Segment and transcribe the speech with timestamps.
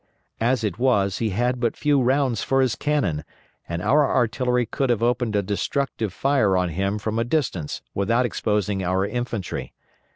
[0.39, 3.23] As it was, he had but few roads for his cannon,
[3.69, 8.25] and our artillery could have opened a destructive fire on him from a distance without
[8.25, 9.73] exposing our infantry.